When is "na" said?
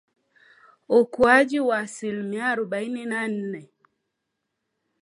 3.05-3.27